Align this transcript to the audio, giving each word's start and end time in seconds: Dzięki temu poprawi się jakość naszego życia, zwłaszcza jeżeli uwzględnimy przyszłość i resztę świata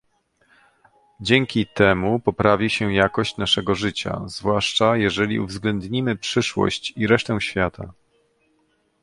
Dzięki 1.19 1.67
temu 1.67 2.19
poprawi 2.19 2.69
się 2.69 2.93
jakość 2.93 3.37
naszego 3.37 3.75
życia, 3.75 4.21
zwłaszcza 4.25 4.97
jeżeli 4.97 5.39
uwzględnimy 5.39 6.15
przyszłość 6.15 6.93
i 6.97 7.07
resztę 7.07 7.41
świata 7.41 7.93